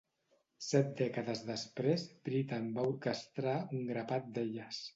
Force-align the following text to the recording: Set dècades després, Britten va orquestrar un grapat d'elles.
Set 0.67 0.87
dècades 1.01 1.43
després, 1.49 2.07
Britten 2.29 2.73
va 2.81 2.87
orquestrar 2.95 3.57
un 3.79 3.87
grapat 3.95 4.37
d'elles. 4.39 4.85